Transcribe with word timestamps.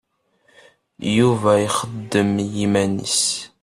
Yuba 1.15 1.51
ixeddem 1.67 2.31
i 2.43 2.45
yiman-nnes. 2.55 3.19